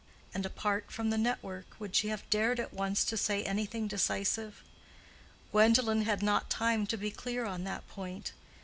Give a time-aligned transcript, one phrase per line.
[0.33, 4.63] And apart from the network, would she have dared at once to say anything decisive?
[5.51, 8.31] Gwendolen had not time to be clear on that point.